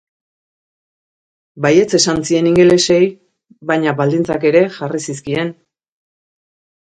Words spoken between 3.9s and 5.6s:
baldintzak ere jarri zizkien.